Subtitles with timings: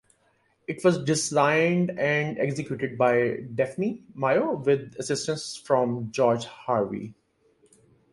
[0.67, 7.13] It was designed and executed by Daphne Mayo with assistance from George Harvey.